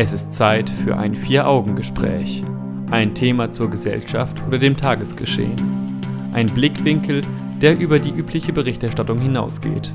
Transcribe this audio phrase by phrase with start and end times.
[0.00, 2.44] Es ist Zeit für ein Vier-Augen-Gespräch.
[2.88, 6.00] Ein Thema zur Gesellschaft oder dem Tagesgeschehen.
[6.32, 7.22] Ein Blickwinkel,
[7.60, 9.92] der über die übliche Berichterstattung hinausgeht.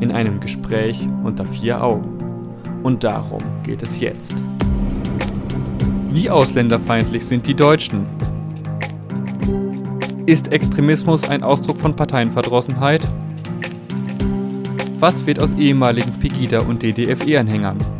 [0.00, 2.18] In einem Gespräch unter vier Augen.
[2.82, 4.34] Und darum geht es jetzt.
[6.10, 8.06] Wie ausländerfeindlich sind die Deutschen?
[10.26, 13.08] Ist Extremismus ein Ausdruck von Parteienverdrossenheit?
[14.98, 17.99] Was wird aus ehemaligen Pegida- und DDFE-Anhängern?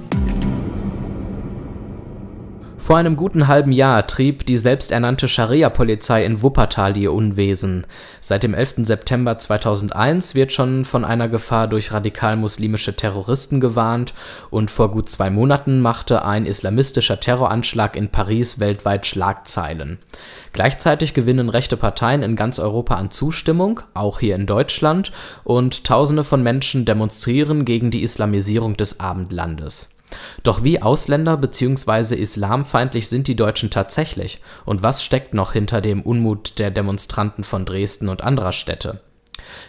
[2.81, 7.85] Vor einem guten halben Jahr trieb die selbsternannte Scharia-Polizei in Wuppertal ihr Unwesen.
[8.21, 8.87] Seit dem 11.
[8.87, 14.15] September 2001 wird schon von einer Gefahr durch radikal-muslimische Terroristen gewarnt
[14.49, 19.99] und vor gut zwei Monaten machte ein islamistischer Terroranschlag in Paris weltweit Schlagzeilen.
[20.51, 25.11] Gleichzeitig gewinnen rechte Parteien in ganz Europa an Zustimmung, auch hier in Deutschland,
[25.43, 29.90] und Tausende von Menschen demonstrieren gegen die Islamisierung des Abendlandes.
[30.43, 32.15] Doch wie ausländer bzw.
[32.15, 37.65] islamfeindlich sind die Deutschen tatsächlich und was steckt noch hinter dem Unmut der Demonstranten von
[37.65, 39.01] Dresden und anderer Städte?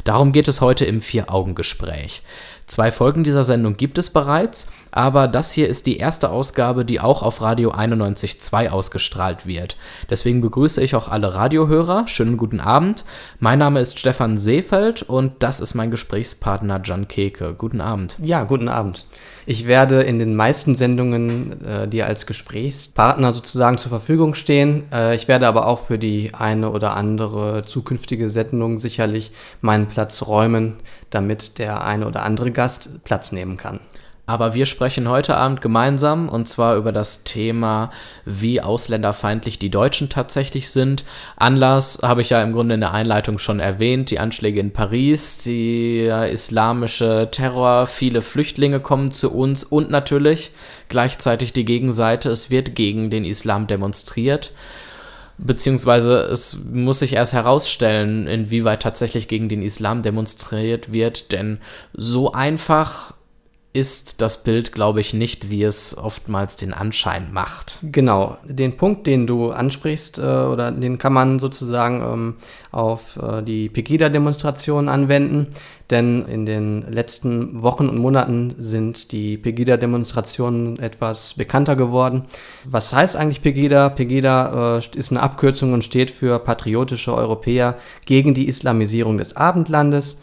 [0.04, 2.22] Darum geht es heute im Vier-Augen-Gespräch.
[2.66, 7.00] Zwei Folgen dieser Sendung gibt es bereits, aber das hier ist die erste Ausgabe, die
[7.00, 9.76] auch auf Radio 91.2 ausgestrahlt wird.
[10.10, 12.06] Deswegen begrüße ich auch alle Radiohörer.
[12.06, 13.04] Schönen guten Abend.
[13.40, 17.54] Mein Name ist Stefan Seefeld und das ist mein Gesprächspartner Jan Keke.
[17.54, 18.18] Guten Abend.
[18.22, 19.06] Ja, guten Abend.
[19.46, 24.84] Ich werde in den meisten Sendungen äh, dir als Gesprächspartner sozusagen zur Verfügung stehen.
[24.92, 29.32] Äh, ich werde aber auch für die eine oder andere zukünftige Sendung sicherlich
[29.62, 30.76] meinen Platz räumen,
[31.10, 33.80] damit der eine oder andere Gast Platz nehmen kann.
[34.32, 37.90] Aber wir sprechen heute Abend gemeinsam und zwar über das Thema,
[38.24, 41.04] wie ausländerfeindlich die Deutschen tatsächlich sind.
[41.36, 45.36] Anlass habe ich ja im Grunde in der Einleitung schon erwähnt, die Anschläge in Paris,
[45.44, 50.52] der islamische Terror, viele Flüchtlinge kommen zu uns und natürlich
[50.88, 54.52] gleichzeitig die Gegenseite, es wird gegen den Islam demonstriert
[55.36, 61.58] beziehungsweise es muss sich erst herausstellen, inwieweit tatsächlich gegen den Islam demonstriert wird, denn
[61.92, 63.12] so einfach
[63.74, 67.78] ist das Bild, glaube ich, nicht, wie es oftmals den Anschein macht.
[67.80, 72.34] Genau, den Punkt, den du ansprichst, äh, oder den kann man sozusagen ähm,
[72.70, 75.54] auf äh, die Pegida-Demonstrationen anwenden,
[75.88, 82.26] denn in den letzten Wochen und Monaten sind die Pegida-Demonstrationen etwas bekannter geworden.
[82.66, 83.88] Was heißt eigentlich Pegida?
[83.88, 90.20] Pegida äh, ist eine Abkürzung und steht für Patriotische Europäer gegen die Islamisierung des Abendlandes.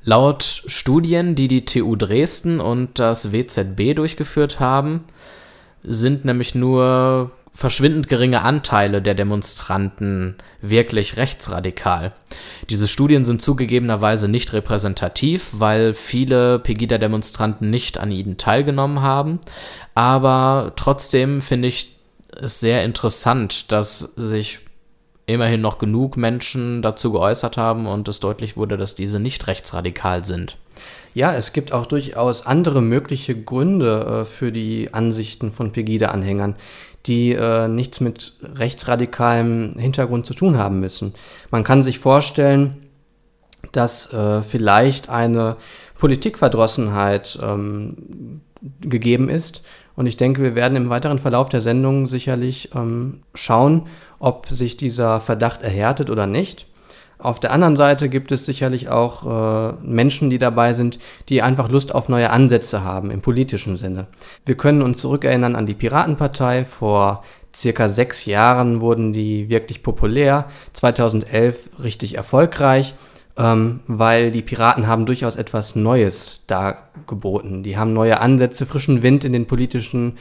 [0.02, 5.04] Laut Studien, die die TU Dresden und das WZB durchgeführt haben,
[5.84, 12.14] sind nämlich nur verschwindend geringe Anteile der Demonstranten wirklich rechtsradikal.
[12.70, 19.40] Diese Studien sind zugegebenerweise nicht repräsentativ, weil viele Pegida-Demonstranten nicht an ihnen teilgenommen haben,
[19.94, 21.98] aber trotzdem finde ich
[22.32, 24.60] es sehr interessant, dass sich
[25.26, 30.26] immerhin noch genug Menschen dazu geäußert haben und es deutlich wurde, dass diese nicht rechtsradikal
[30.26, 30.58] sind.
[31.14, 36.56] Ja, es gibt auch durchaus andere mögliche Gründe äh, für die Ansichten von Pegida-Anhängern
[37.06, 41.14] die äh, nichts mit rechtsradikalem Hintergrund zu tun haben müssen.
[41.50, 42.88] Man kann sich vorstellen,
[43.72, 45.58] dass äh, vielleicht eine
[45.98, 48.42] Politikverdrossenheit ähm,
[48.82, 49.64] gegeben ist.
[49.96, 53.88] Und ich denke, wir werden im weiteren Verlauf der Sendung sicherlich ähm, schauen,
[54.20, 56.68] ob sich dieser Verdacht erhärtet oder nicht.
[57.22, 61.68] Auf der anderen Seite gibt es sicherlich auch äh, Menschen, die dabei sind, die einfach
[61.68, 64.08] Lust auf neue Ansätze haben im politischen Sinne.
[64.46, 66.64] Wir können uns zurückerinnern an die Piratenpartei.
[66.64, 67.24] Vor
[67.54, 72.96] circa sechs Jahren wurden die wirklich populär, 2011 richtig erfolgreich,
[73.38, 77.64] ähm, weil die Piraten haben durchaus etwas Neues dargeboten.
[77.64, 80.14] Die haben neue Ansätze, frischen Wind in den politischen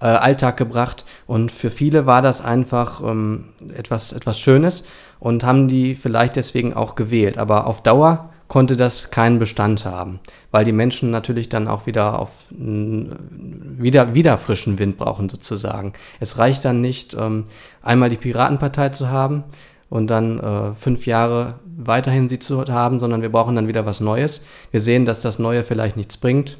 [0.00, 4.86] äh, Alltag gebracht und für viele war das einfach ähm, etwas, etwas Schönes
[5.24, 7.38] und haben die vielleicht deswegen auch gewählt.
[7.38, 12.18] Aber auf Dauer konnte das keinen Bestand haben, weil die Menschen natürlich dann auch wieder
[12.18, 15.94] auf wieder, wieder frischen Wind brauchen sozusagen.
[16.20, 17.44] Es reicht dann nicht, ähm,
[17.80, 19.44] einmal die Piratenpartei zu haben
[19.88, 24.00] und dann äh, fünf Jahre weiterhin sie zu haben, sondern wir brauchen dann wieder was
[24.00, 24.44] Neues.
[24.72, 26.58] Wir sehen, dass das Neue vielleicht nichts bringt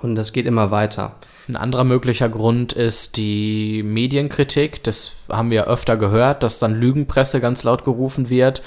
[0.00, 1.16] und das geht immer weiter.
[1.48, 4.84] Ein anderer möglicher Grund ist die Medienkritik.
[4.84, 8.62] Das haben wir öfter gehört, dass dann Lügenpresse ganz laut gerufen wird.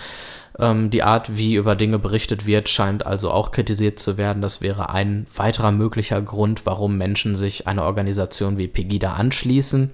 [0.59, 4.41] Ähm, die Art, wie über Dinge berichtet wird, scheint also auch kritisiert zu werden.
[4.41, 9.91] Das wäre ein weiterer möglicher Grund, warum Menschen sich einer Organisation wie Pegida anschließen.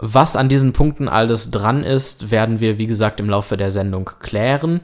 [0.00, 4.10] Was an diesen Punkten alles dran ist, werden wir, wie gesagt, im Laufe der Sendung
[4.20, 4.80] klären.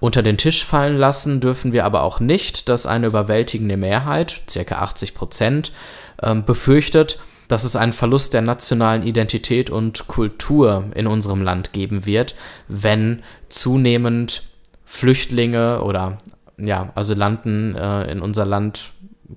[0.00, 4.78] Unter den Tisch fallen lassen dürfen wir aber auch nicht, dass eine überwältigende Mehrheit, circa
[4.78, 5.72] 80 Prozent,
[6.20, 12.04] ähm, befürchtet, dass es einen Verlust der nationalen Identität und Kultur in unserem Land geben
[12.04, 12.34] wird,
[12.66, 14.42] wenn zunehmend
[14.84, 16.18] Flüchtlinge oder
[16.58, 18.90] ja, Asylanten äh, in unser Land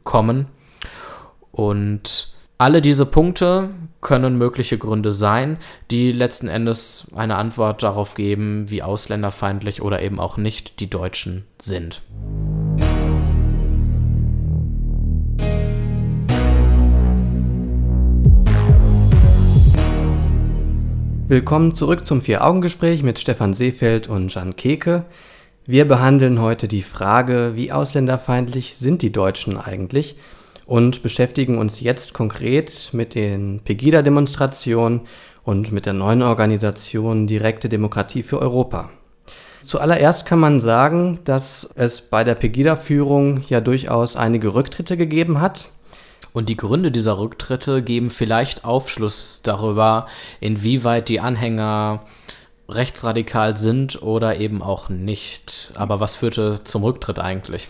[0.03, 0.47] kommen.
[1.51, 3.69] Und alle diese Punkte
[4.01, 5.55] können mögliche Gründe sein,
[5.91, 11.45] die letzten Endes eine Antwort darauf geben, wie ausländerfeindlich oder eben auch nicht die Deutschen
[11.57, 12.01] sind.
[21.29, 25.05] Willkommen zurück zum Vier-Augen-Gespräch mit Stefan Seefeld und Jan Keke.
[25.65, 30.17] Wir behandeln heute die Frage, wie ausländerfeindlich sind die Deutschen eigentlich
[30.69, 35.01] und beschäftigen uns jetzt konkret mit den Pegida-Demonstrationen
[35.43, 38.91] und mit der neuen Organisation Direkte Demokratie für Europa.
[39.63, 45.69] Zuallererst kann man sagen, dass es bei der Pegida-Führung ja durchaus einige Rücktritte gegeben hat.
[46.33, 50.05] Und die Gründe dieser Rücktritte geben vielleicht Aufschluss darüber,
[50.39, 52.03] inwieweit die Anhänger
[52.67, 55.71] rechtsradikal sind oder eben auch nicht.
[55.73, 57.67] Aber was führte zum Rücktritt eigentlich?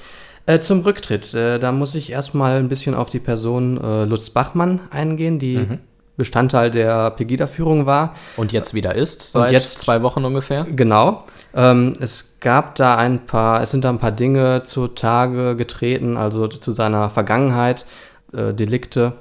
[0.49, 4.31] Äh, zum Rücktritt, äh, da muss ich erstmal ein bisschen auf die Person äh, Lutz
[4.31, 5.77] Bachmann eingehen, die mhm.
[6.17, 8.15] Bestandteil der Pegida-Führung war.
[8.35, 10.63] Und jetzt wieder ist, seit jetzt, zwei Wochen ungefähr.
[10.63, 11.25] Genau.
[11.53, 16.47] Ähm, es gab da ein paar, es sind da ein paar Dinge zutage getreten, also
[16.47, 17.85] zu seiner Vergangenheit,
[18.33, 19.13] äh, Delikte,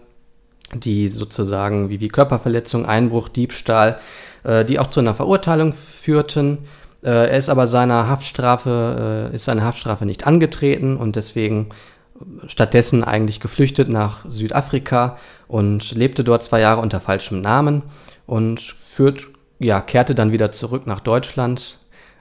[0.73, 4.01] die sozusagen wie, wie Körperverletzung, Einbruch, Diebstahl,
[4.45, 6.61] äh, die auch zu einer Verurteilung führten.
[7.09, 11.71] Äh, er ist aber seiner Haftstrafe, äh, ist seine Haftstrafe nicht angetreten und deswegen
[12.47, 15.17] stattdessen eigentlich geflüchtet nach Südafrika
[15.47, 17.83] und lebte dort zwei Jahre unter falschem Namen
[18.27, 19.29] und führt,
[19.59, 21.79] ja, kehrte dann wieder zurück nach Deutschland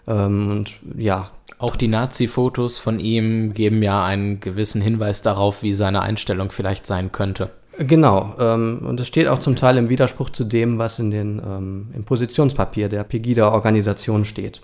[0.07, 5.73] ähm, und ja, auch die Nazi-Fotos von ihm geben ja einen gewissen Hinweis darauf, wie
[5.73, 7.49] seine Einstellung vielleicht sein könnte.
[7.77, 11.41] Genau, ähm, und es steht auch zum Teil im Widerspruch zu dem, was in den,
[11.45, 14.61] ähm, im Positionspapier der Pegida-Organisation steht.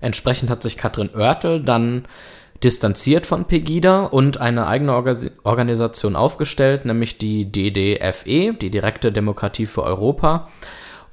[0.00, 2.06] Entsprechend hat sich Katrin Oertel dann
[2.62, 9.66] distanziert von Pegida und eine eigene Organ Organisation aufgestellt, nämlich die DDFE, die Direkte Demokratie
[9.66, 10.48] für Europa.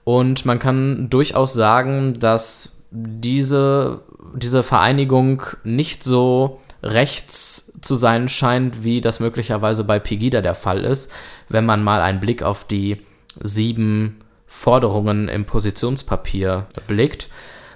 [0.03, 4.01] Und man kann durchaus sagen, dass diese
[4.35, 10.83] diese Vereinigung nicht so rechts zu sein scheint, wie das möglicherweise bei Pegida der Fall
[10.83, 11.11] ist,
[11.49, 13.01] wenn man mal einen Blick auf die
[13.41, 17.29] sieben Forderungen im Positionspapier blickt.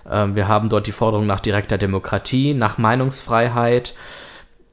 [0.09, 3.93] Ähm, wir haben dort die Forderung nach direkter Demokratie, nach Meinungsfreiheit.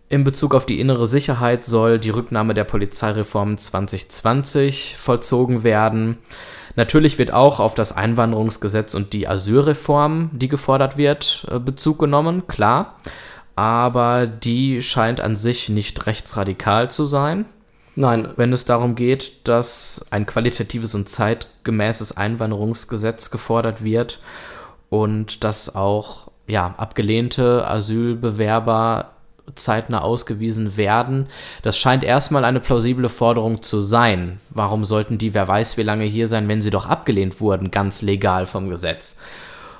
[0.08, 6.18] In Bezug auf die innere Sicherheit soll die Rücknahme der Polizeireform 2020 vollzogen werden.
[6.76, 12.46] Natürlich wird auch auf das Einwanderungsgesetz und die Asylreform, die gefordert wird, äh, Bezug genommen,
[12.46, 12.96] klar.
[13.56, 17.46] Aber die scheint an sich nicht rechtsradikal zu sein.
[17.96, 18.28] Nein.
[18.36, 24.18] Wenn es darum geht, dass ein qualitatives und zeitgemäßes Einwanderungsgesetz gefordert wird
[24.94, 29.10] und dass auch ja, abgelehnte Asylbewerber
[29.56, 31.26] zeitnah ausgewiesen werden.
[31.62, 34.38] Das scheint erstmal eine plausible Forderung zu sein.
[34.50, 38.02] Warum sollten die, wer weiß wie lange hier sein, wenn sie doch abgelehnt wurden, ganz
[38.02, 39.18] legal vom Gesetz?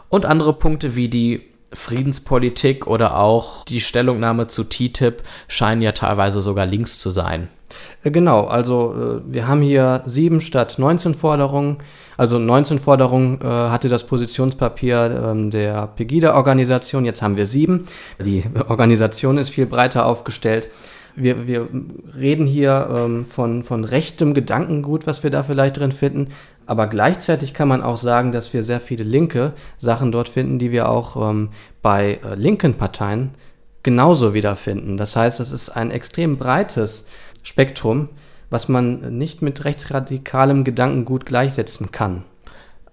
[0.09, 1.43] Und andere Punkte wie die
[1.75, 7.49] Friedenspolitik oder auch die Stellungnahme zu TTIP scheinen ja teilweise sogar links zu sein.
[8.03, 11.79] Äh, genau, also äh, wir haben hier sieben statt 19 Forderungen.
[12.17, 17.87] Also 19 Forderungen äh, hatte das Positionspapier ähm, der Pegida-Organisation, jetzt haben wir sieben.
[18.25, 20.69] Die Organisation ist viel breiter aufgestellt.
[21.17, 21.69] Wir, wir
[22.19, 26.29] reden hier ähm, von, von rechtem Gedankengut, was wir da vielleicht drin finden,
[26.67, 30.71] aber gleichzeitig kann man auch sagen, dass wir sehr viele linke Sachen dort finden, die
[30.73, 31.51] wir auch ähm,
[31.83, 33.31] bei äh, linken Parteien
[33.83, 34.97] genauso wiederfinden.
[34.97, 37.07] Das heißt, es ist ein extrem breites
[37.43, 38.09] Spektrum,
[38.51, 42.25] was man nicht mit rechtsradikalem Gedankengut gleichsetzen kann.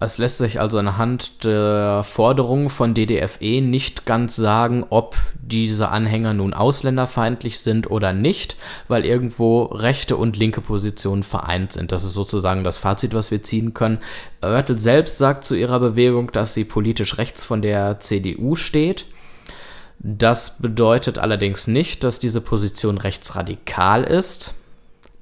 [0.04, 6.34] Es lässt sich also anhand der Forderungen von DDFE nicht ganz sagen, ob diese Anhänger
[6.34, 8.56] nun ausländerfeindlich sind oder nicht,
[8.88, 11.92] weil irgendwo rechte und linke Positionen vereint sind.
[11.92, 13.98] Das ist sozusagen das Fazit, was wir ziehen können.
[14.42, 19.06] Oertel selbst sagt zu ihrer Bewegung, dass sie politisch rechts von der CDU steht.
[20.00, 24.54] Das bedeutet allerdings nicht, dass diese Position rechtsradikal ist.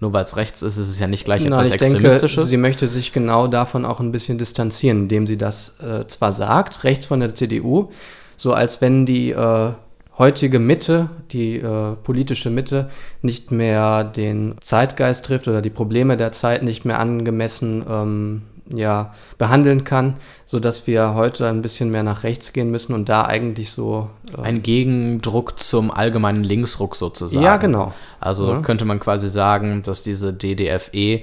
[0.00, 2.48] Nur weil es rechts ist, ist es ja nicht gleich Nein, etwas denke, Extremistisches.
[2.48, 6.84] sie möchte sich genau davon auch ein bisschen distanzieren, indem sie das äh, zwar sagt,
[6.84, 7.90] rechts von der CDU,
[8.36, 9.72] so als wenn die äh,
[10.18, 12.88] heutige Mitte, die äh, politische Mitte,
[13.22, 18.42] nicht mehr den Zeitgeist trifft oder die Probleme der Zeit nicht mehr angemessen ähm,
[18.74, 20.14] ja, behandeln kann,
[20.46, 24.10] sodass wir heute ein bisschen mehr nach rechts gehen müssen und da eigentlich so.
[24.36, 27.44] Äh ein Gegendruck zum allgemeinen Linksruck sozusagen.
[27.44, 27.92] Ja, genau.
[28.20, 28.60] Also ja.
[28.60, 31.22] könnte man quasi sagen, dass diese DDFE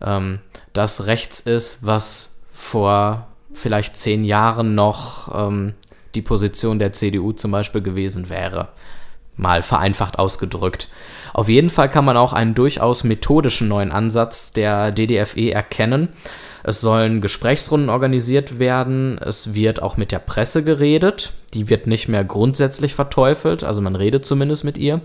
[0.00, 0.40] ähm,
[0.72, 5.74] das rechts ist, was vor vielleicht zehn Jahren noch ähm,
[6.14, 8.68] die Position der CDU zum Beispiel gewesen wäre.
[9.38, 10.88] Mal vereinfacht ausgedrückt.
[11.32, 16.08] Auf jeden Fall kann man auch einen durchaus methodischen neuen Ansatz der DDFE erkennen.
[16.64, 19.18] Es sollen Gesprächsrunden organisiert werden.
[19.18, 21.32] Es wird auch mit der Presse geredet.
[21.54, 25.00] Die wird nicht mehr grundsätzlich verteufelt, also man redet zumindest mit ihr.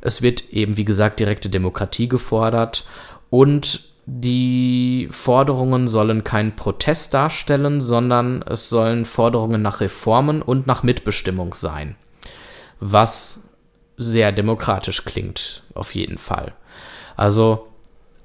[0.00, 2.84] Es wird eben, wie gesagt, direkte Demokratie gefordert.
[3.30, 10.82] Und die Forderungen sollen keinen Protest darstellen, sondern es sollen Forderungen nach Reformen und nach
[10.82, 11.96] Mitbestimmung sein.
[12.80, 13.48] Was
[13.96, 16.54] sehr demokratisch klingt, auf jeden Fall.
[17.16, 17.66] Also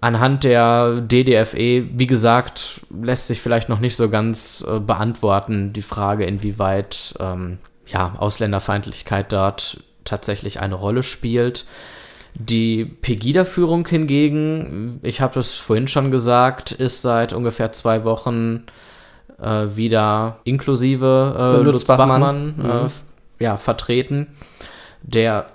[0.01, 5.81] anhand der DDFE, wie gesagt, lässt sich vielleicht noch nicht so ganz äh, beantworten, die
[5.81, 7.57] Frage, inwieweit ähm,
[7.87, 11.65] ja, Ausländerfeindlichkeit dort tatsächlich eine Rolle spielt.
[12.35, 18.65] Die Pegida-Führung hingegen, ich habe es vorhin schon gesagt, ist seit ungefähr zwei Wochen
[19.41, 22.91] äh, wieder inklusive äh, Lutz, Lutz Bachmann, Bachmann mhm.
[23.43, 24.27] Ja, vertreten,
[25.01, 25.47] der,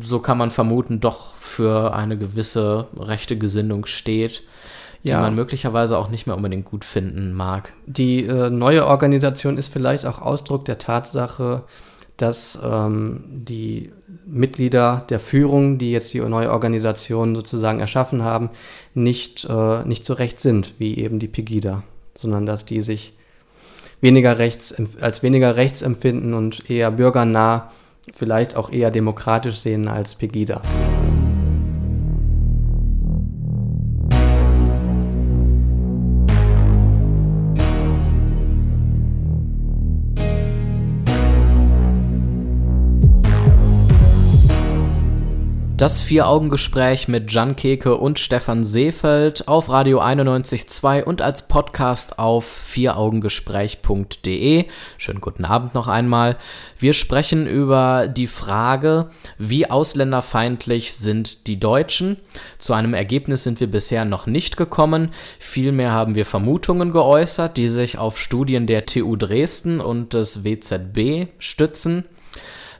[0.00, 4.42] so kann man vermuten, doch für eine gewisse rechte Gesinnung steht,
[5.04, 5.20] die ja.
[5.20, 7.74] man möglicherweise auch nicht mehr unbedingt gut finden mag.
[7.86, 11.64] Die äh, neue Organisation ist vielleicht auch Ausdruck der Tatsache,
[12.16, 13.92] dass ähm, die
[14.24, 18.48] Mitglieder der Führung, die jetzt die neue Organisation sozusagen erschaffen haben,
[18.94, 21.82] nicht, äh, nicht so recht sind wie eben die Pegida,
[22.14, 23.12] sondern dass die sich
[24.02, 27.70] weniger rechts, als weniger rechts empfinden und eher bürgernah,
[28.12, 30.60] vielleicht auch eher demokratisch sehen als Pegida.
[45.82, 52.46] Das Vier-Augen-Gespräch mit Jan Keke und Stefan Seefeld auf Radio 91.2 und als Podcast auf
[52.46, 54.66] vieraugengespräch.de.
[54.96, 56.36] Schönen guten Abend noch einmal.
[56.78, 62.18] Wir sprechen über die Frage, wie ausländerfeindlich sind die Deutschen.
[62.60, 65.08] Zu einem Ergebnis sind wir bisher noch nicht gekommen.
[65.40, 71.26] Vielmehr haben wir Vermutungen geäußert, die sich auf Studien der TU Dresden und des WZB
[71.40, 72.04] stützen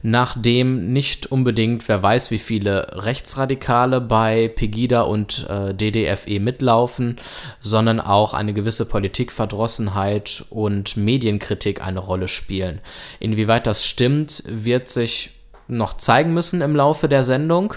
[0.02, 7.16] nachdem nicht unbedingt, wer weiß, wie viele Rechtsradikale bei Pegida und äh, DDFE mitlaufen,
[7.61, 12.80] sondern auch eine gewisse Politikverdrossenheit und Medienkritik eine Rolle spielen.
[13.21, 15.30] Inwieweit das stimmt, wird sich
[15.68, 17.75] noch zeigen müssen im Laufe der Sendung.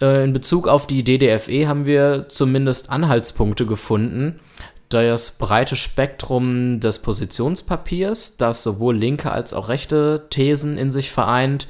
[0.00, 4.40] Äh, in Bezug auf die DDFE haben wir zumindest Anhaltspunkte gefunden,
[4.88, 11.66] das breite Spektrum des Positionspapiers, das sowohl linke als auch rechte Thesen in sich vereint,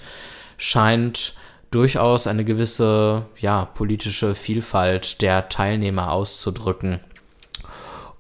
[0.58, 1.34] scheint
[1.70, 7.00] durchaus eine gewisse ja, politische Vielfalt der Teilnehmer auszudrücken.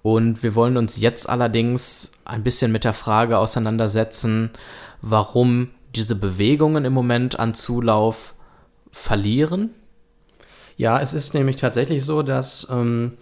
[0.02, 4.50] Und wir wollen uns jetzt allerdings ein bisschen mit der Frage auseinandersetzen,
[5.02, 8.34] warum diese Bewegungen im Moment an Zulauf
[8.92, 9.70] verlieren.
[10.76, 13.16] Ja, es ist nämlich tatsächlich so, dass ähm,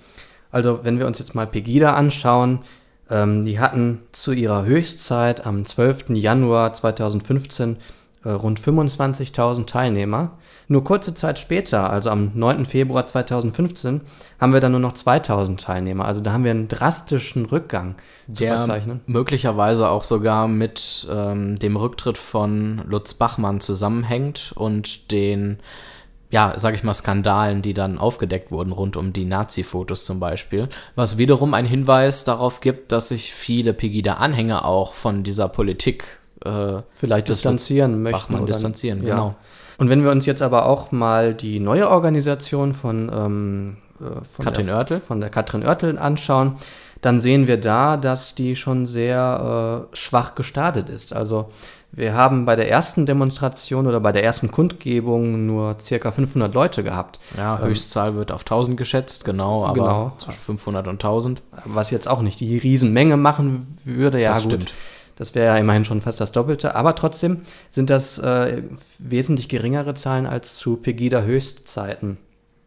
[0.55, 2.61] also wenn wir uns jetzt mal Pegida anschauen,
[3.11, 6.11] ähm, die hatten zu ihrer Höchstzeit am 12.
[6.11, 7.77] Januar 2015
[8.25, 10.39] äh, rund 25.000 Teilnehmer.
[10.67, 12.65] Nur kurze Zeit später, also am 9.
[12.65, 14.01] Februar 2015,
[14.41, 16.07] haben wir dann nur noch 2000 Teilnehmer.
[16.07, 17.97] Also da haben wir einen drastischen Rückgang
[18.33, 19.01] zu Der verzeichnen.
[19.07, 25.59] Möglicherweise auch sogar mit ähm, dem Rücktritt von Lutz Bachmann zusammenhängt und den
[26.35, 30.69] ja, sag ich mal, Skandalen, die dann aufgedeckt wurden rund um die Nazi-Fotos zum Beispiel.
[30.97, 36.83] Was wiederum einen Hinweis darauf gibt, dass sich viele Pegida-Anhänger auch von dieser Politik äh,
[36.93, 38.19] vielleicht distanzieren möchten.
[38.19, 39.15] Bachmann distanzieren, ja.
[39.15, 39.35] genau.
[39.79, 44.45] Und wenn wir uns jetzt aber auch mal die neue Organisation von, ähm, äh, von,
[44.45, 44.99] Katrin der, Oertel?
[44.99, 46.57] von der Katrin Oertel anschauen,
[47.01, 51.13] dann sehen wir da, dass die schon sehr äh, schwach gestartet ist.
[51.13, 51.51] Also
[51.97, 56.83] wir haben bei der ersten Demonstration oder bei der ersten Kundgebung nur circa 500 Leute
[56.83, 57.21] gehabt.
[57.37, 60.13] Ja, ähm, Höchstzahl ähm, wird auf 1000 geschätzt, genau, aber genau.
[60.19, 61.43] zwischen 500 und 1000.
[61.65, 64.53] Was jetzt auch nicht die Riesenmenge machen würde, ja das gut.
[64.53, 64.75] Stimmt.
[65.17, 66.75] Das wäre ja immerhin schon fast das Doppelte.
[66.75, 68.63] Aber trotzdem sind das äh,
[68.99, 72.19] wesentlich geringere Zahlen als zu Pegida-Höchstzeiten.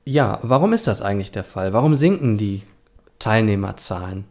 [0.05, 1.73] Ja, warum ist das eigentlich der Fall?
[1.73, 2.63] Warum sinken die
[3.19, 4.23] Teilnehmerzahlen?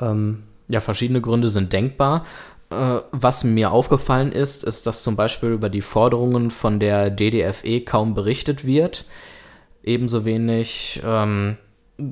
[0.00, 2.24] Ähm, ja, verschiedene Gründe sind denkbar.
[2.70, 7.80] Äh, was mir aufgefallen ist, ist, dass zum Beispiel über die Forderungen von der DDFE
[7.80, 9.04] kaum berichtet wird.
[9.82, 11.56] Ebenso wenig ähm,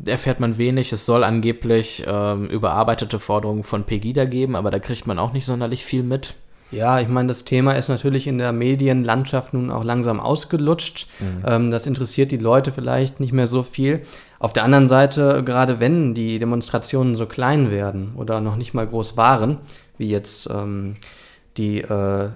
[0.06, 0.92] erfährt man wenig.
[0.92, 5.46] Es soll angeblich ähm, überarbeitete Forderungen von Pegida geben, aber da kriegt man auch nicht
[5.46, 6.34] sonderlich viel mit.
[6.70, 11.06] Ja, ich meine, das Thema ist natürlich in der Medienlandschaft nun auch langsam ausgelutscht.
[11.20, 11.44] Mhm.
[11.46, 14.02] Ähm, das interessiert die Leute vielleicht nicht mehr so viel.
[14.38, 18.86] Auf der anderen Seite, gerade wenn die Demonstrationen so klein werden oder noch nicht mal
[18.86, 19.58] groß waren,
[19.96, 20.94] wie jetzt ähm,
[21.56, 22.30] die äh,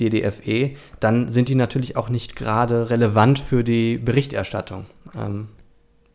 [0.00, 4.86] DDFE, dann sind die natürlich auch nicht gerade relevant für die Berichterstattung.
[5.16, 5.48] Ähm,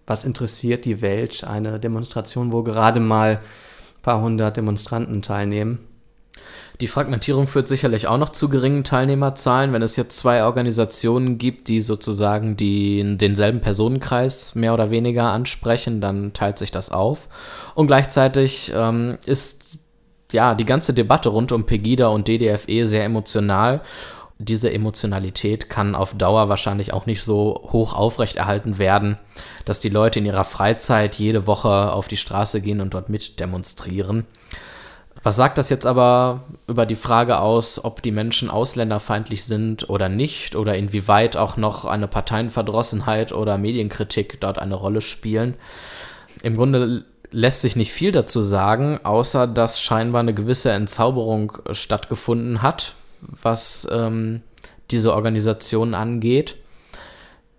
[0.05, 5.79] was interessiert die Welt eine Demonstration, wo gerade mal ein paar hundert Demonstranten teilnehmen?
[6.81, 9.73] Die Fragmentierung führt sicherlich auch noch zu geringen Teilnehmerzahlen.
[9.73, 15.99] Wenn es jetzt zwei Organisationen gibt, die sozusagen die, denselben Personenkreis mehr oder weniger ansprechen,
[15.99, 17.27] dann teilt sich das auf.
[17.75, 19.79] Und gleichzeitig ähm, ist
[20.31, 23.81] ja die ganze Debatte rund um Pegida und DDFE sehr emotional.
[24.37, 29.17] Diese Emotionalität kann auf Dauer wahrscheinlich auch nicht so hoch aufrechterhalten werden,
[29.65, 34.25] dass die Leute in ihrer Freizeit jede Woche auf die Straße gehen und dort mitdemonstrieren.
[35.21, 40.07] Was sagt das jetzt aber über die Frage aus, ob die Menschen ausländerfeindlich sind oder
[40.07, 45.55] nicht oder inwieweit auch noch eine Parteienverdrossenheit oder Medienkritik dort eine Rolle spielen?
[46.41, 52.61] Im Grunde lässt sich nicht viel dazu sagen, außer dass scheinbar eine gewisse Entzauberung stattgefunden
[52.61, 54.41] hat, was ähm,
[54.89, 56.55] diese Organisation angeht.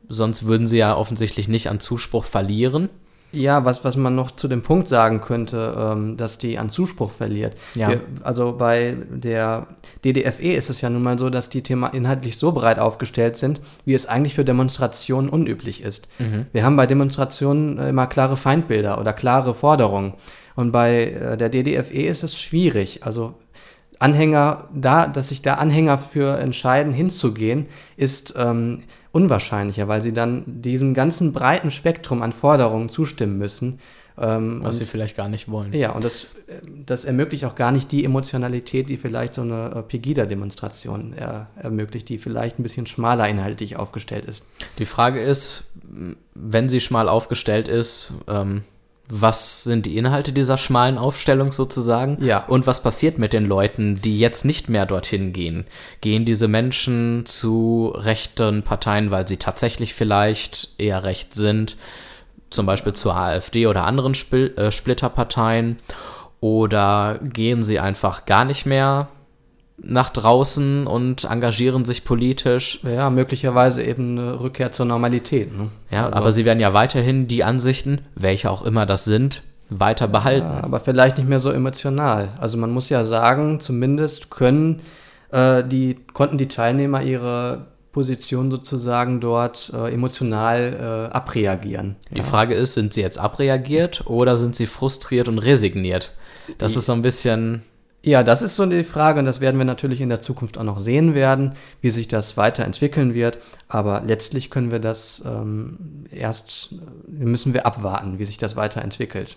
[0.09, 2.89] Sonst würden sie ja offensichtlich nicht an Zuspruch verlieren.
[3.33, 7.11] Ja, was, was man noch zu dem Punkt sagen könnte, ähm, dass die an Zuspruch
[7.11, 7.57] verliert.
[7.75, 7.89] Ja.
[7.89, 9.69] Wir, also bei der
[10.05, 13.61] DDFE ist es ja nun mal so, dass die Thema inhaltlich so breit aufgestellt sind,
[13.85, 16.09] wie es eigentlich für Demonstrationen unüblich ist.
[16.19, 16.47] Mhm.
[16.53, 20.15] Wir haben bei Demonstrationen immer klare Feindbilder oder klare Forderungen.
[20.57, 23.05] Und bei äh, der DDFE ist es schwierig.
[23.05, 23.35] Also
[24.01, 30.45] Anhänger da, dass sich da Anhänger für entscheiden, hinzugehen, ist ähm, unwahrscheinlicher, weil sie dann
[30.47, 33.81] diesem ganzen breiten Spektrum an Forderungen zustimmen müssen.
[34.19, 35.73] Ähm, Was sie vielleicht gar nicht wollen.
[35.73, 36.27] Ja, und das,
[36.85, 42.09] das ermöglicht auch gar nicht die Emotionalität, die vielleicht so eine äh, Pegida-Demonstration er, ermöglicht,
[42.09, 44.45] die vielleicht ein bisschen schmaler inhaltlich aufgestellt ist.
[44.79, 45.71] Die Frage ist,
[46.35, 48.65] wenn sie schmal aufgestellt ist, ähm,
[49.11, 52.23] was sind die Inhalte dieser schmalen Aufstellung sozusagen?
[52.25, 52.45] Ja.
[52.47, 55.65] Und was passiert mit den Leuten, die jetzt nicht mehr dorthin gehen?
[56.01, 61.77] Gehen diese Menschen zu rechten Parteien, weil sie tatsächlich vielleicht eher recht sind?
[62.51, 65.79] Zum Beispiel zur AfD oder anderen Spl äh, Splitterparteien?
[66.41, 69.09] Oder gehen sie einfach gar nicht mehr
[69.83, 72.81] nach draußen und engagieren sich politisch.
[72.83, 75.57] Ja, möglicherweise eben eine Rückkehr zur Normalität.
[75.57, 75.69] Ne?
[75.91, 80.09] Ja, also, aber sie werden ja weiterhin die Ansichten, welche auch immer das sind, weiter
[80.09, 80.53] behalten.
[80.53, 82.31] Ja, aber vielleicht nicht mehr so emotional.
[82.39, 84.81] Also man muss ja sagen, zumindest können
[85.31, 91.97] äh, die, konnten die Teilnehmer ihre Position sozusagen dort äh, emotional äh, abreagieren.
[92.11, 92.25] Die ja.
[92.25, 96.13] Frage ist, sind sie jetzt abreagiert oder sind sie frustriert und resigniert?
[96.59, 97.63] Das die, ist so ein bisschen
[98.03, 100.65] ja, das ist so die Frage und das werden wir natürlich in der Zukunft auch
[100.65, 103.39] noch sehen werden, wie sich das weiterentwickeln wird.
[103.69, 106.75] Aber letztlich können wir das ähm, erst,
[107.07, 109.37] müssen wir abwarten, wie sich das weiterentwickelt.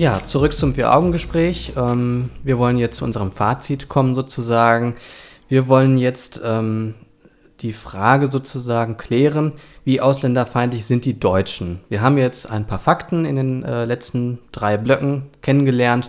[0.00, 1.74] Ja, zurück zum Vier-Augen-Gespräch.
[1.76, 4.94] Ähm, wir wollen jetzt zu unserem Fazit kommen sozusagen.
[5.46, 6.94] Wir wollen jetzt ähm,
[7.60, 9.52] die Frage sozusagen klären,
[9.84, 11.80] wie ausländerfeindlich sind die Deutschen.
[11.90, 16.08] Wir haben jetzt ein paar Fakten in den äh, letzten drei Blöcken kennengelernt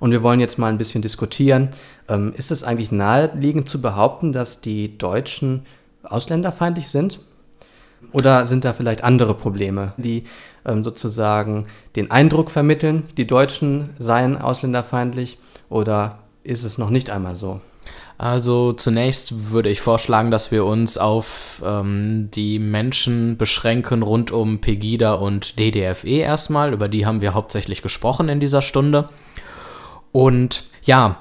[0.00, 1.70] und wir wollen jetzt mal ein bisschen diskutieren.
[2.10, 5.64] Ähm, ist es eigentlich naheliegend zu behaupten, dass die Deutschen
[6.02, 7.20] ausländerfeindlich sind?
[8.12, 10.24] Oder sind da vielleicht andere Probleme, die
[10.64, 15.38] ähm, sozusagen den Eindruck vermitteln, die Deutschen seien ausländerfeindlich?
[15.68, 17.60] Oder ist es noch nicht einmal so?
[18.18, 24.60] Also zunächst würde ich vorschlagen, dass wir uns auf ähm, die Menschen beschränken rund um
[24.60, 26.74] Pegida und DDFE erstmal.
[26.74, 29.08] Über die haben wir hauptsächlich gesprochen in dieser Stunde.
[30.12, 31.20] Und ja,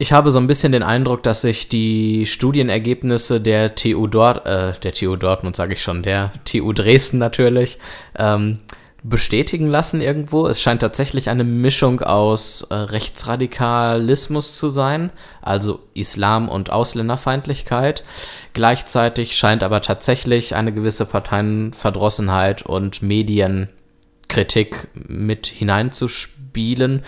[0.00, 4.72] Ich habe so ein bisschen den Eindruck, dass sich die Studienergebnisse der TU Dort, äh,
[4.80, 7.78] der TU Dortmund sage ich schon, der TU Dresden natürlich,
[8.16, 8.58] ähm,
[9.02, 10.46] bestätigen lassen irgendwo.
[10.46, 15.10] Es scheint tatsächlich eine Mischung aus äh, Rechtsradikalismus zu sein,
[15.42, 18.04] also Islam und Ausländerfeindlichkeit.
[18.52, 27.02] Gleichzeitig scheint aber tatsächlich eine gewisse Parteienverdrossenheit und Medienkritik mit hineinzuspielen.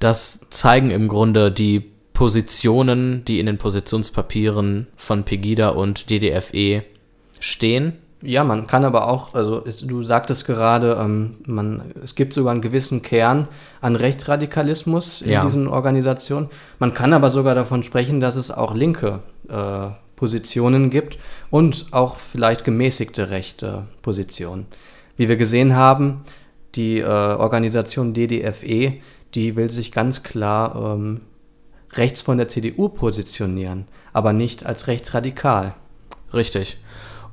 [0.00, 1.91] Das zeigen im Grunde die
[2.22, 6.84] Positionen, die in den Positionspapieren von Pegida und DDFE
[7.40, 7.94] stehen.
[8.22, 12.52] Ja, man kann aber auch, also ist, du sagtest gerade, ähm, man, es gibt sogar
[12.52, 13.48] einen gewissen Kern
[13.80, 15.42] an Rechtsradikalismus in Ja.
[15.44, 16.48] diesen Organisationen.
[16.78, 21.18] Man kann aber sogar davon sprechen, dass es auch linke äh, Positionen gibt
[21.50, 24.66] und auch vielleicht gemäßigte rechte Positionen.
[25.16, 26.20] Wie wir gesehen haben,
[26.76, 28.92] die äh, Organisation DDFE,
[29.34, 31.22] die will sich ganz klar ähm,
[31.94, 35.74] rechts von der CDU positionieren, aber nicht als rechtsradikal.
[36.32, 36.78] Richtig.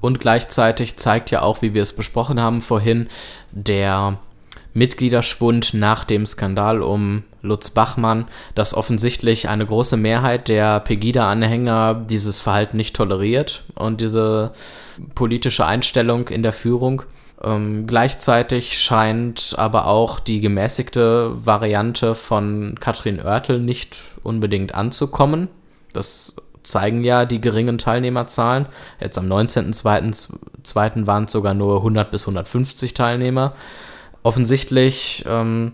[0.02, 3.08] Und gleichzeitig zeigt ja auch, wie wir es besprochen haben vorhin,
[3.52, 4.20] der
[4.74, 12.40] Mitgliederschwund nach dem Skandal um Lutz Bachmann, dass offensichtlich eine große Mehrheit der Pegida-Anhänger dieses
[12.40, 14.52] Verhalten nicht toleriert und diese
[15.16, 17.04] politische Einstellung in der Führung.
[17.42, 25.48] Ähm, gleichzeitig scheint aber auch die gemäßigte Variante von Katrin Oertel nicht unbedingt anzukommen.
[25.94, 28.66] Das zeigen ja die geringen Teilnehmerzahlen.
[29.00, 31.08] Jetzt am 19.02.
[31.08, 33.54] waren es sogar nur 100 bis 150 Teilnehmer.
[34.24, 35.74] Offensichtlich ähm,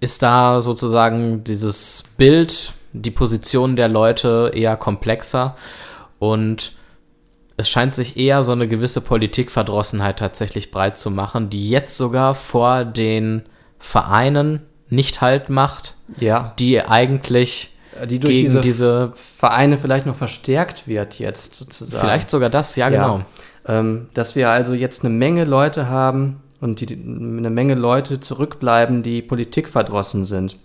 [0.00, 5.56] ist da sozusagen dieses Bild, die Position der Leute eher komplexer
[6.20, 6.72] und
[7.56, 12.34] es scheint sich eher so eine gewisse Politikverdrossenheit tatsächlich breit zu machen, die jetzt sogar
[12.34, 13.42] vor den
[13.78, 17.70] Vereinen nicht halt macht, Ja, die eigentlich
[18.08, 22.00] die durch gegen diese, diese, Vereine vielleicht noch verstärkt wird jetzt sozusagen.
[22.00, 23.22] vielleicht sogar das, ja, genau.
[23.66, 29.02] Ähm, dass wir also jetzt eine Menge Leute haben und die, eine Menge Leute zurückbleiben,
[29.02, 30.56] die politikverdrossen sind.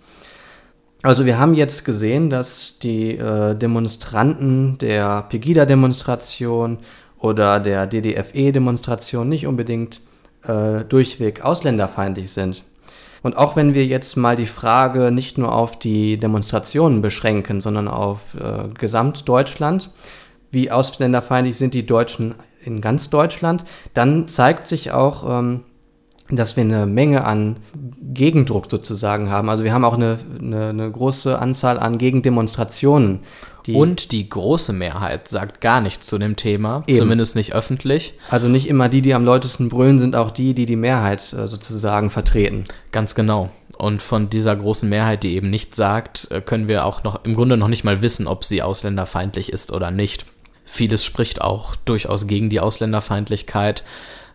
[1.02, 6.80] Also wir haben jetzt gesehen, dass die äh, Demonstranten der Pegida-Demonstration
[7.18, 10.02] oder der DDFE-Demonstration nicht unbedingt
[10.44, 12.64] äh, durchweg ausländerfeindlich sind.
[13.22, 17.88] Und auch wenn wir jetzt mal die Frage nicht nur auf die Demonstrationen beschränken, sondern
[17.88, 19.92] auf äh, Gesamtdeutschland,
[20.52, 25.64] wie ausländerfeindlich sind die Deutschen in ganz Deutschland, dann zeigt sich auch, ähm,
[26.32, 27.58] dass wir eine Menge an
[28.02, 29.50] Gegendruck sozusagen haben.
[29.50, 33.20] Also wir haben auch eine, eine, eine große Anzahl an Gegendemonstrationen.
[33.66, 36.98] Die Und die große Mehrheit sagt gar nichts zu dem Thema, Eben.
[36.98, 38.14] zumindest nicht öffentlich.
[38.30, 41.48] also nicht immer die, die am lautesten brüllen, sind auch die, die die Mehrheit äh,
[41.48, 42.64] sozusagen vertreten.
[42.92, 43.50] Ganz genau.
[43.78, 47.36] Und von dieser großen Mehrheit, die eben nichts sagt, äh, können wir auch noch im
[47.36, 50.26] Grunde noch nicht mal wissen, ob sie ausländerfeindlich ist oder nicht.
[50.66, 53.84] Vieles spricht auch durchaus gegen die Ausländerfeindlichkeit.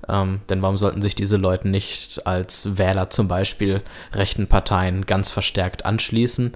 [0.09, 5.31] Ähm, denn warum sollten sich diese Leute nicht als Wähler zum Beispiel rechten Parteien ganz
[5.31, 6.53] verstärkt anschließen?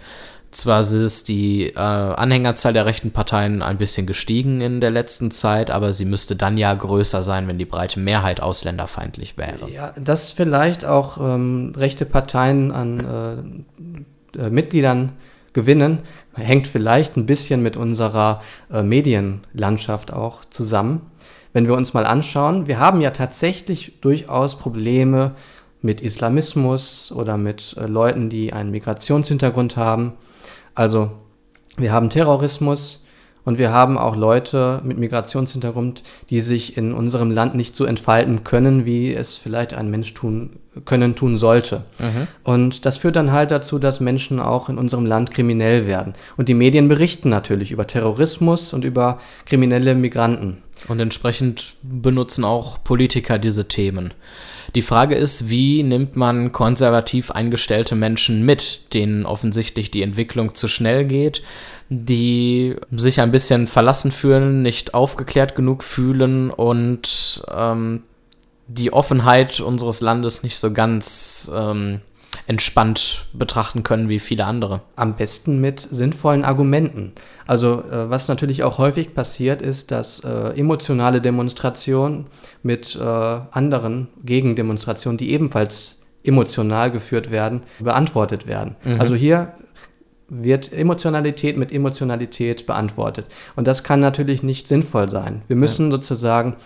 [0.51, 5.71] Zwar ist die äh, Anhängerzahl der rechten Parteien ein bisschen gestiegen in der letzten Zeit,
[5.71, 9.71] aber sie müsste dann ja größer sein, wenn die breite Mehrheit ausländerfeindlich wäre.
[9.71, 13.65] Ja, dass vielleicht auch ähm, rechte Parteien an
[14.35, 15.13] äh, äh, Mitgliedern
[15.53, 16.01] gewinnen,
[16.35, 18.41] hängt vielleicht ein bisschen mit unserer
[18.73, 21.11] äh, Medienlandschaft auch zusammen.
[21.53, 25.33] Wenn wir uns mal anschauen, wir haben ja tatsächlich durchaus Probleme
[25.81, 30.15] mit Islamismus oder mit äh, Leuten, die einen Migrationshintergrund haben.
[30.75, 31.11] Also
[31.77, 33.05] wir haben Terrorismus
[33.49, 38.45] und wir haben auch Leute mit Migrationshintergrund, die sich in unserem Land nicht so entfalten
[38.45, 40.51] können, wie es vielleicht ein Mensch tun
[40.85, 41.85] können, tun sollte.
[42.45, 46.13] Und das führt dann halt dazu, dass Menschen auch in unserem Land kriminell werden.
[46.37, 50.59] Und die Medien berichten natürlich über Terrorismus und über kriminelle Migranten.
[50.87, 54.13] Und entsprechend benutzen auch Politiker diese Themen.
[54.75, 60.69] Die Frage ist, wie nimmt man konservativ eingestellte Menschen mit, denen offensichtlich die Entwicklung zu
[60.69, 61.43] schnell geht,
[61.89, 68.03] die sich ein bisschen verlassen fühlen, nicht aufgeklärt genug fühlen und ähm,
[68.67, 72.01] die Offenheit unseres Landes nicht so ganz ähm,
[72.47, 74.83] entspannt betrachten können wie viele andere.
[74.97, 77.13] Am besten mit sinnvollen Argumenten.
[77.47, 82.27] Also äh, was natürlich auch häufig passiert ist, dass äh, emotionale Demonstrationen
[82.63, 88.77] mit äh, anderen Gegendemonstrationen, die ebenfalls emotional geführt werden, beantwortet werden.
[88.99, 89.55] Also hier
[90.29, 93.27] wird Emotionalität mit Emotionalität beantwortet.
[93.57, 95.43] Und das kann natürlich nicht sinnvoll sein.
[95.49, 96.57] Wir müssen sozusagen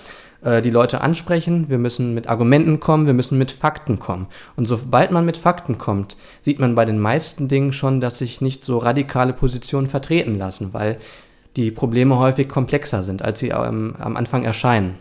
[0.42, 4.26] äh, die Leute ansprechen, wir müssen mit Argumenten kommen, wir müssen mit Fakten kommen.
[4.56, 8.40] Und sobald man mit Fakten kommt, sieht man bei den meisten Dingen schon, dass sich
[8.40, 10.98] nicht so radikale Positionen vertreten lassen, weil
[11.56, 14.94] die Probleme häufig komplexer sind, als sie am Anfang erscheinen.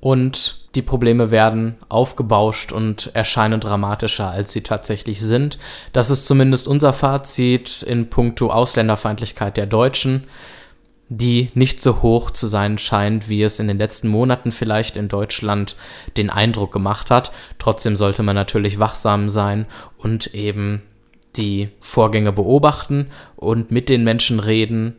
[0.00, 5.58] Und die Probleme werden aufgebauscht und erscheinen dramatischer, als sie tatsächlich sind.
[5.92, 10.24] Das ist zumindest unser Fazit in puncto Ausländerfeindlichkeit der Deutschen
[11.08, 15.08] die nicht so hoch zu sein scheint, wie es in den letzten Monaten vielleicht in
[15.08, 15.76] Deutschland
[16.16, 17.32] den Eindruck gemacht hat.
[17.58, 20.82] Trotzdem sollte man natürlich wachsam sein und eben
[21.36, 23.06] die Vorgänge beobachten
[23.36, 24.96] und mit den Menschen reden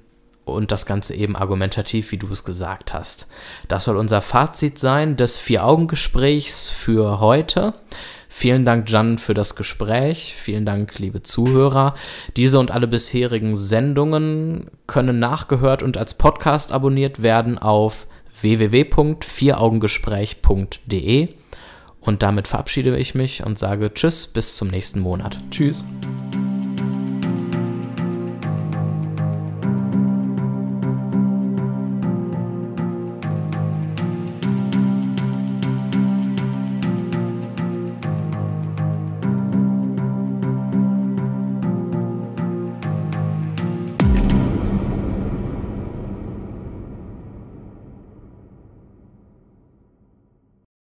[0.49, 3.27] und das Ganze eben argumentativ, wie du es gesagt hast.
[3.67, 7.73] Das soll unser Fazit sein des Vier-Augen-Gesprächs für heute.
[8.31, 10.35] Vielen Dank, Jan, für das Gespräch.
[10.35, 11.95] Vielen Dank, liebe Zuhörer.
[12.37, 18.05] Diese und alle bisherigen Sendungen können nachgehört und als Podcast abonniert werden auf
[18.39, 21.29] www.vieraugengespräch.de.
[22.01, 25.35] Und damit verabschiede ich mich und sage Tschüss, bis zum nächsten Monat.
[25.51, 25.83] Tschüss.